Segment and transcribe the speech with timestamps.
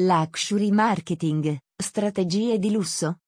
[0.00, 3.18] Luxury marketing, strategie di lusso.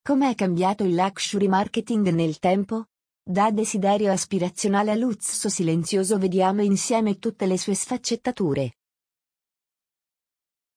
[0.00, 2.86] Com'è cambiato il luxury marketing nel tempo?
[3.22, 8.76] Da desiderio aspirazionale a lusso silenzioso vediamo insieme tutte le sue sfaccettature.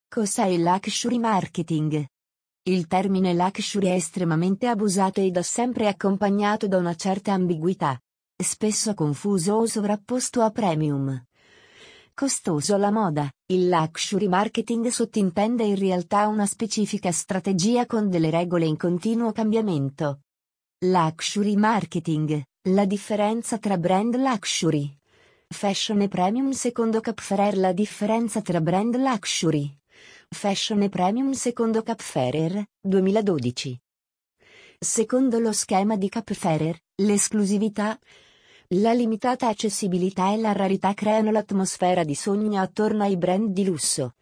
[0.10, 2.06] Cos'è il luxury marketing?
[2.64, 7.98] Il termine luxury è estremamente abusato e da sempre accompagnato da una certa ambiguità,
[8.36, 11.28] spesso confuso o sovrapposto a premium
[12.20, 13.32] costoso alla moda.
[13.46, 20.24] Il luxury marketing sottintende in realtà una specifica strategia con delle regole in continuo cambiamento.
[20.80, 24.94] Luxury marketing, la differenza tra brand luxury.
[25.48, 29.74] Fashion e premium secondo Capferer La differenza tra brand luxury.
[30.28, 33.80] Fashion e premium secondo Capferer, 2012.
[34.78, 37.98] Secondo lo schema di Capferer, l'esclusività,
[38.74, 44.14] la limitata accessibilità e la rarità creano l'atmosfera di sogno attorno ai brand di lusso,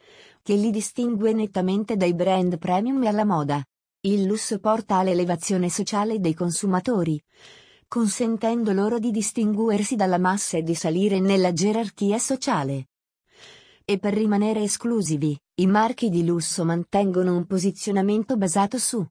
[0.41, 3.61] che li distingue nettamente dai brand premium e alla moda.
[4.01, 7.21] Il lusso porta all'elevazione sociale dei consumatori,
[7.89, 12.87] consentendo loro di distinguersi dalla massa e di salire nella gerarchia sociale.
[13.83, 19.05] E per rimanere esclusivi, i marchi di lusso mantengono un posizionamento basato su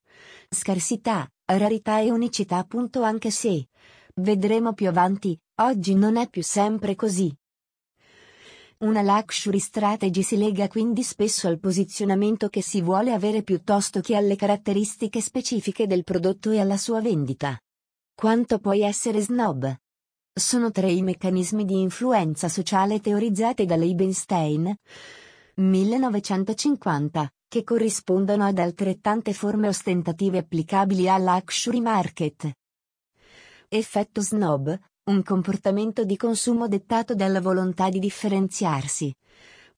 [0.48, 2.66] scarsità, rarità e unicità.
[3.02, 3.68] Anche se,
[4.18, 7.30] Vedremo più avanti, oggi non è più sempre così.
[8.78, 14.16] Una luxury strategy si lega quindi spesso al posizionamento che si vuole avere piuttosto che
[14.16, 17.60] alle caratteristiche specifiche del prodotto e alla sua vendita.
[18.14, 19.70] Quanto puoi essere snob?
[20.32, 24.74] Sono tre i meccanismi di influenza sociale teorizzati da Leibenstein
[25.56, 32.50] 1950, che corrispondono ad altrettante forme ostentative applicabili al luxury market.
[33.76, 34.74] Effetto snob,
[35.10, 39.14] un comportamento di consumo dettato dalla volontà di differenziarsi.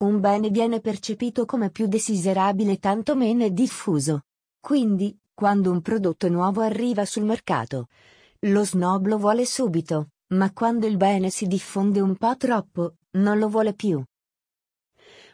[0.05, 4.23] Un bene viene percepito come più desiderabile tanto meno è diffuso.
[4.61, 7.89] Quindi, quando un prodotto nuovo arriva sul mercato,
[8.43, 13.41] lo snob lo vuole subito, ma quando il bene si diffonde un po' troppo, non
[13.41, 14.01] lo vuole più.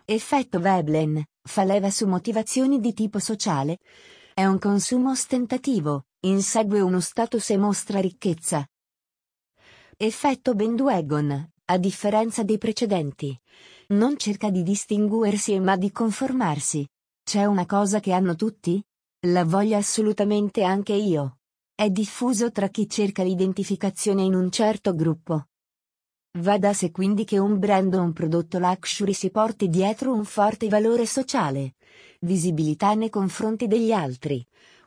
[0.06, 3.76] Effetto Veblen, fa leva su motivazioni di tipo sociale.
[4.32, 8.66] È un consumo ostentativo, Insegue uno status e mostra ricchezza.
[9.98, 13.38] Effetto Bandwagon, a differenza dei precedenti.
[13.88, 16.88] Non cerca di distinguersi ma di conformarsi.
[17.22, 18.82] C'è una cosa che hanno tutti?
[19.26, 21.40] La voglio assolutamente anche io.
[21.74, 25.48] È diffuso tra chi cerca l'identificazione in un certo gruppo.
[26.38, 30.24] Va da sé quindi che un brand o un prodotto luxury si porti dietro un
[30.24, 31.74] forte valore sociale,
[32.20, 34.44] visibilità nei confronti degli altri,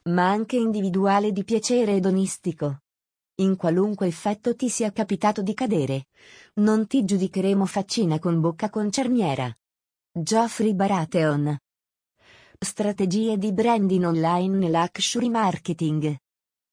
[0.07, 2.81] ma anche individuale di piacere edonistico.
[3.39, 6.07] In qualunque effetto ti sia capitato di cadere,
[6.55, 9.55] non ti giudicheremo faccina con bocca con cerniera.
[10.11, 11.55] Geoffrey Baratheon.
[12.59, 16.15] Strategie di branding online e luxury marketing.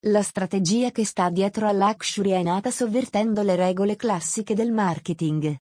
[0.06, 5.56] La strategia che sta dietro al luxury è nata sovvertendo le regole classiche del marketing,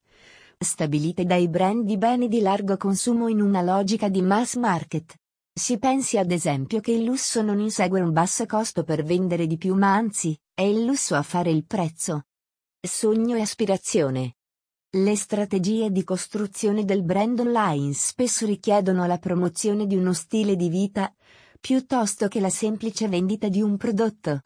[0.58, 5.16] stabilite dai brand di beni di largo consumo in una logica di mass market.
[5.56, 9.58] Si pensi ad esempio che il lusso non insegue un basso costo per vendere di
[9.58, 12.24] più ma anzi, è il lusso a fare il prezzo.
[12.82, 14.38] Sogno e aspirazione.
[14.90, 20.70] Le strategie di costruzione del brand online spesso richiedono la promozione di uno stile di
[20.70, 21.14] vita,
[21.60, 24.42] piuttosto che la semplice vendita di un prodotto.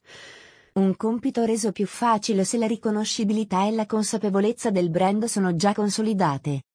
[0.73, 5.73] Un compito reso più facile se la riconoscibilità e la consapevolezza del brand sono già
[5.73, 6.66] consolidate.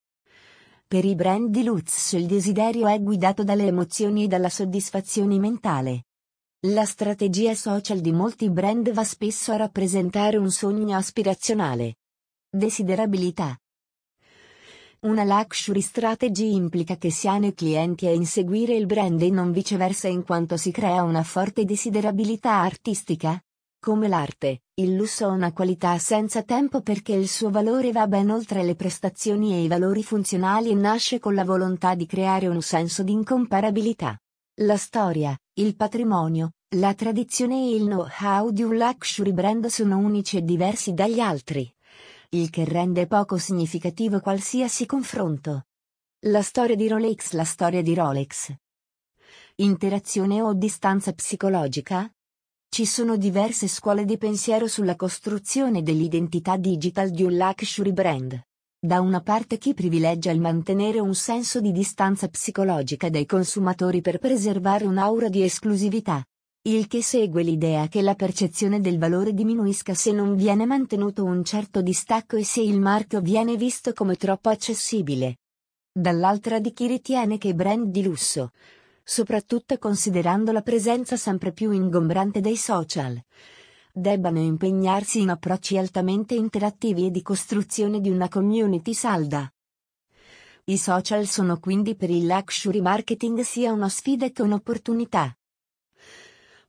[0.93, 6.03] Per i brand di lusso il desiderio è guidato dalle emozioni e dalla soddisfazione mentale.
[6.67, 11.95] La strategia social di molti brand va spesso a rappresentare un sogno aspirazionale.
[12.47, 13.59] Desiderabilità.
[15.07, 20.09] Una luxury strategy implica che siano i clienti a inseguire il brand e non viceversa
[20.09, 23.43] in quanto si crea una forte desiderabilità artistica,
[23.83, 28.31] come l'arte, il lusso ha una qualità senza tempo perché il suo valore va ben
[28.31, 32.63] oltre le prestazioni e i valori funzionali e nasce con la volontà di creare un
[32.63, 34.17] senso di incomparabilità.
[34.61, 40.37] La storia, il patrimonio, la tradizione e il know-how di un luxury brand sono unici
[40.37, 41.69] e diversi dagli altri.
[42.29, 45.65] Il che rende poco significativo qualsiasi confronto.
[46.27, 48.55] La storia di Rolex La storia di Rolex.
[49.57, 52.09] Interazione o distanza psicologica?
[52.75, 58.41] Ci sono diverse scuole di pensiero sulla costruzione dell'identità digital di un luxury brand.
[58.81, 64.17] Da una parte chi privilegia il mantenere un senso di distanza psicologica dai consumatori per
[64.17, 66.25] preservare un'aura di esclusività.
[66.63, 71.45] Il che segue l'idea che la percezione del valore diminuisca se non viene mantenuto un
[71.45, 75.37] certo distacco e se il marchio viene visto come troppo accessibile.
[75.93, 78.53] dall'altra di chi ritiene che brand di lusso,
[79.05, 83.21] soprattutto considerando la presenza sempre più ingombrante dei social,
[83.93, 89.53] debbano impegnarsi in approcci altamente interattivi e di costruzione di una community salda.
[90.65, 95.37] I social sono quindi per il luxury marketing sia una sfida che un'opportunità.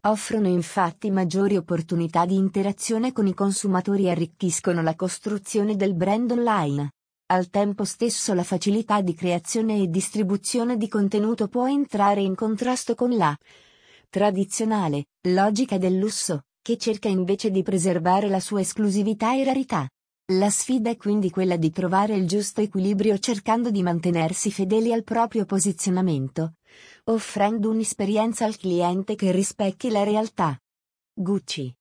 [0.06, 6.32] Offrono infatti maggiori opportunità di interazione con i consumatori e arricchiscono la costruzione del brand
[6.32, 6.92] online.
[7.28, 12.96] Al tempo stesso la facilità di creazione e distribuzione di contenuto può entrare in contrasto
[12.96, 13.36] con la
[14.10, 19.88] tradizionale logica del lusso, che cerca invece di preservare la sua esclusività e rarità.
[20.34, 25.04] La sfida è quindi quella di trovare il giusto equilibrio cercando di mantenersi fedeli al
[25.04, 26.54] proprio posizionamento,
[27.06, 30.58] offrendo un'esperienza al cliente che rispecchi la realtà.
[31.14, 31.74] Gucci.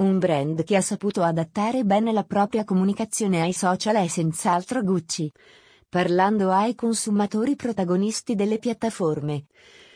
[0.00, 5.28] Un brand che ha saputo adattare bene la propria comunicazione ai social è senz'altro Gucci.
[5.88, 9.46] Parlando ai consumatori protagonisti delle piattaforme.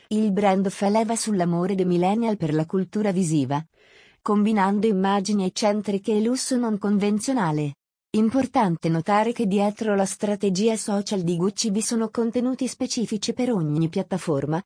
[0.09, 3.65] Il brand fa leva sull'amore dei millennial per la cultura visiva,
[4.21, 7.75] combinando immagini eccentriche e lusso non convenzionale.
[8.17, 13.89] Importante notare che dietro la strategia social di Gucci vi sono contenuti specifici per ogni
[13.89, 14.61] piattaforma,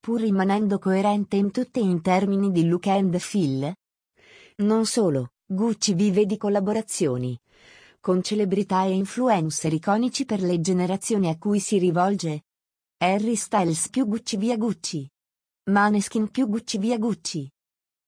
[0.00, 3.72] pur rimanendo coerente in tutte in termini di look and feel.
[4.62, 7.38] Non solo, Gucci vive di collaborazioni
[7.98, 12.46] con celebrità e influencer iconici per le generazioni a cui si rivolge.
[12.98, 15.08] Harry Styles più Gucci via Gucci.
[15.70, 17.48] Maneskin più Gucci via Gucci.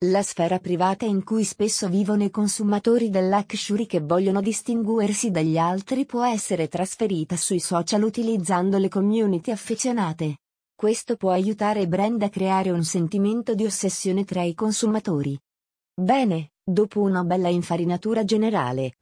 [0.06, 5.58] La sfera privata in cui spesso vivono i consumatori del luxury che vogliono distinguersi dagli
[5.58, 10.38] altri può essere trasferita sui social utilizzando le community affezionate.
[10.74, 15.38] Questo può aiutare brand a creare un sentimento di ossessione tra i consumatori.
[15.96, 18.94] Bene, dopo una bella infarinatura generale.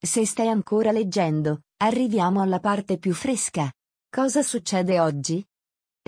[0.00, 3.68] Se stai ancora leggendo, arriviamo alla parte più fresca.
[4.08, 5.44] Cosa succede oggi?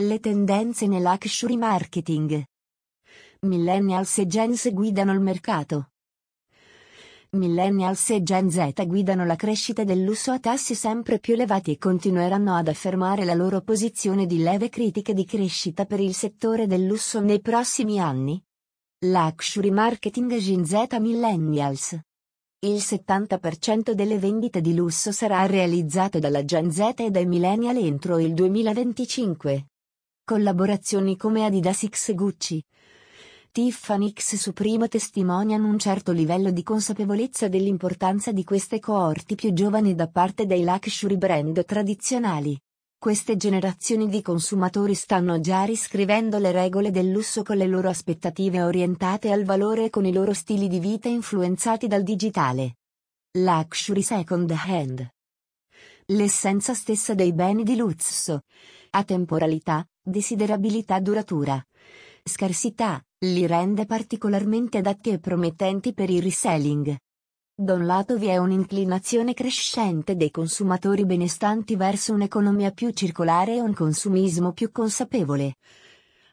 [0.00, 1.02] Le tendenze nel
[1.58, 2.44] marketing.
[3.40, 5.88] Millennials e Gen Z guidano il mercato.
[7.31, 11.79] Millennials e Gen Z guidano la crescita del lusso a tassi sempre più elevati e
[11.79, 16.87] continueranno ad affermare la loro posizione di leve critiche di crescita per il settore del
[16.87, 18.40] lusso nei prossimi anni.
[19.00, 21.97] Luxury Marketing Gen Z Millennials.
[22.67, 28.19] Il 70% delle vendite di lusso sarà realizzato dalla Gen Z e dai millennial entro
[28.19, 29.67] il 2025.
[30.25, 32.61] Collaborazioni come Adidas X Gucci,
[33.53, 39.95] Tiffany X Supreme testimoniano un certo livello di consapevolezza dell'importanza di queste coorti più giovani
[39.95, 42.59] da parte dei luxury brand tradizionali.
[43.00, 48.61] Queste generazioni di consumatori stanno già riscrivendo le regole del lusso con le loro aspettative
[48.61, 52.79] orientate al valore e con i loro stili di vita influenzati dal digitale.
[53.39, 55.09] Luxury second hand.
[56.06, 58.41] L'essenza stessa dei beni di lusso.
[58.91, 61.65] Atemporalità, desiderabilità duratura.
[62.25, 66.97] Scarsità, li rende particolarmente adatti e promettenti per il reselling.
[67.60, 73.60] Da un lato vi è un'inclinazione crescente dei consumatori benestanti verso un'economia più circolare e
[73.60, 75.56] un consumismo più consapevole.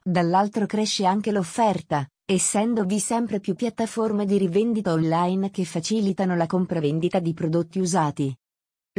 [0.04, 7.18] Dall'altro cresce anche l'offerta, essendovi sempre più piattaforme di rivendita online che facilitano la compravendita
[7.18, 8.31] di prodotti usati.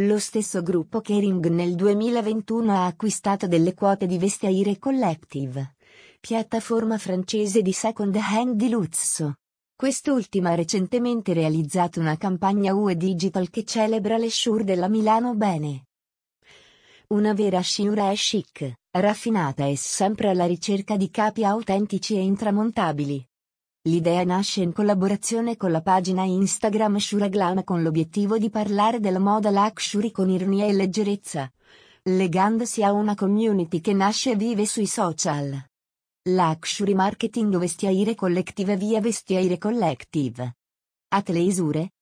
[0.00, 5.76] Lo stesso gruppo Kering nel 2021 ha acquistato delle quote di Vestiaire Collective
[6.18, 9.34] piattaforma francese di second hand di lusso.
[9.78, 15.88] Quest'ultima ha recentemente realizzato una campagna UE Digital che celebra le Shure della Milano Bene.
[17.08, 23.22] Una vera Shure è chic, raffinata e sempre alla ricerca di capi autentici e intramontabili.
[23.82, 29.18] L'idea nasce in collaborazione con la pagina Instagram Shura Glam con l'obiettivo di parlare della
[29.18, 31.52] moda luxury con ironia e leggerezza,
[32.04, 35.62] legandosi a una community che nasce e vive sui social.
[36.28, 40.56] Luxury Marketing Vestiaire Collective via Vestiaire Collective.
[41.12, 41.92] Atleisure?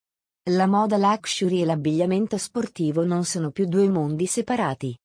[0.49, 4.97] La moda luxury e l'abbigliamento sportivo non sono più due mondi separati.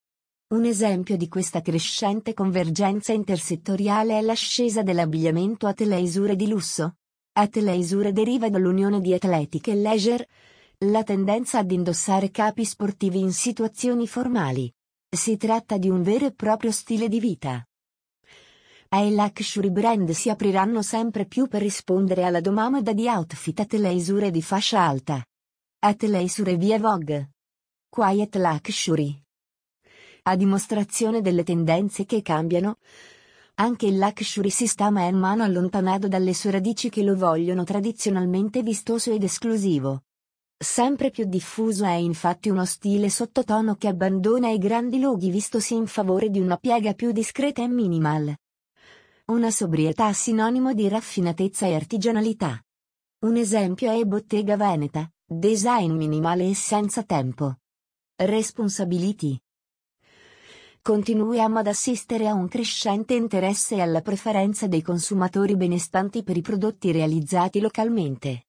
[0.55, 6.95] Un esempio di questa crescente convergenza intersettoriale è l'ascesa dell'abbigliamento atleisure di lusso.
[7.33, 10.29] Atleisure deriva dall'unione di atletica e leisure,
[10.87, 14.73] la tendenza ad indossare capi sportivi in situazioni formali.
[15.15, 17.62] Si tratta di un vero e proprio stile di vita
[18.92, 24.42] ai luxury brand si apriranno sempre più per rispondere alla domanda di outfit athleisure di
[24.42, 25.25] fascia alta.
[25.78, 27.30] Athleisure via Vogue.
[27.88, 29.16] Quiet Luxury.
[30.23, 32.78] A dimostrazione delle tendenze che cambiano,
[33.54, 38.62] anche il luxury si sta man mano allontanando dalle sue radici che lo vogliono tradizionalmente
[38.64, 40.02] vistoso ed esclusivo.
[40.59, 45.87] Sempre più diffuso è infatti uno stile sottotono che abbandona i grandi loghi vistosi in
[45.87, 48.35] favore di una piega più discreta e minimal.
[49.30, 52.60] Una sobrietà sinonimo di raffinatezza e artigianalità.
[53.20, 57.58] Un esempio è Bottega Veneta, design minimale e senza tempo.
[58.16, 59.40] Responsability.
[60.82, 66.42] Continuiamo ad assistere a un crescente interesse e alla preferenza dei consumatori benestanti per i
[66.42, 68.46] prodotti realizzati localmente.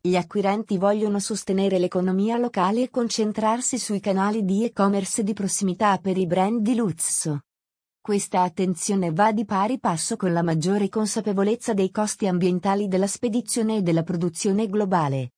[0.00, 6.16] Gli acquirenti vogliono sostenere l'economia locale e concentrarsi sui canali di e-commerce di prossimità per
[6.16, 7.40] i brand di lusso.
[8.06, 13.78] Questa attenzione va di pari passo con la maggiore consapevolezza dei costi ambientali della spedizione
[13.78, 15.30] e della produzione globale.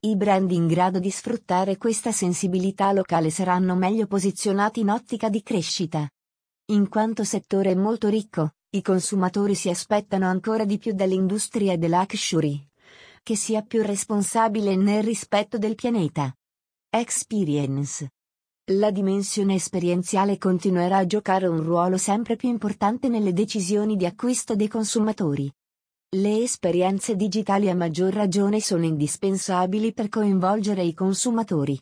[0.00, 5.44] I brand in grado di sfruttare questa sensibilità locale saranno meglio posizionati in ottica di
[5.44, 6.10] crescita.
[6.72, 12.04] In quanto settore molto ricco, i consumatori si aspettano ancora di più dall'industria della
[13.22, 16.34] che sia più responsabile nel rispetto del pianeta.
[16.90, 18.10] Experience.
[18.72, 24.54] La dimensione esperienziale continuerà a giocare un ruolo sempre più importante nelle decisioni di acquisto
[24.54, 25.50] dei consumatori.
[26.14, 31.76] Le esperienze digitali a maggior ragione sono indispensabili per coinvolgere i consumatori.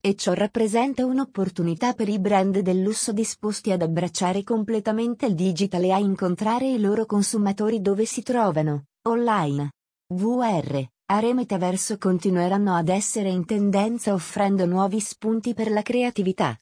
[0.00, 5.84] E ciò rappresenta un'opportunità per i brand del lusso disposti ad abbracciare completamente il digital
[5.84, 9.70] e a incontrare i loro consumatori dove si trovano, online.
[10.12, 16.58] VR, Are Metaverso continueranno ad essere in tendenza offrendo nuovi spunti per la creatività.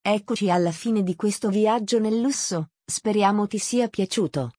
[0.00, 4.52] Eccoci alla fine di questo viaggio nel lusso, speriamo ti sia piaciuto.